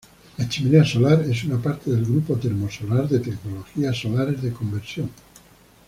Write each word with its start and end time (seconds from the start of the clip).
La 0.39 0.47
chimenea 0.49 0.83
solar 0.83 1.21
es 1.29 1.43
una 1.43 1.61
parte 1.61 1.91
del 1.91 2.03
grupo 2.05 2.33
termo-solar 2.35 3.07
de 3.07 3.19
tecnologías 3.19 3.95
solares 3.95 4.41
de 4.41 4.51
conversión. 4.51 5.11